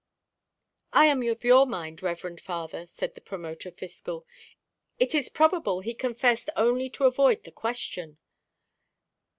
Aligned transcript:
"I 0.93 1.05
am 1.05 1.21
of 1.21 1.43
your 1.43 1.67
mind, 1.67 2.01
reverend 2.01 2.41
father," 2.41 2.87
said 2.87 3.13
the 3.13 3.21
Promoter 3.21 3.69
fiscal. 3.69 4.25
"It 4.97 5.13
is 5.13 5.29
probable 5.29 5.81
he 5.81 5.93
confessed 5.93 6.49
only 6.55 6.89
to 6.89 7.03
avoid 7.05 7.43
the 7.43 7.51
Question. 7.51 8.17